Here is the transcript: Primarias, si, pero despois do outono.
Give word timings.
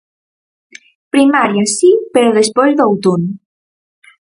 Primarias, 1.13 1.71
si, 1.77 1.91
pero 2.13 2.37
despois 2.39 2.71
do 2.75 2.83
outono. 2.89 3.29